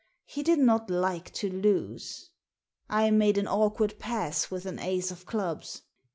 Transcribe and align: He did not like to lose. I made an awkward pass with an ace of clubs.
He 0.25 0.41
did 0.41 0.57
not 0.57 0.89
like 0.89 1.31
to 1.33 1.47
lose. 1.47 2.31
I 2.89 3.11
made 3.11 3.37
an 3.37 3.47
awkward 3.47 3.99
pass 3.99 4.49
with 4.49 4.65
an 4.65 4.79
ace 4.79 5.11
of 5.11 5.27
clubs. 5.27 5.83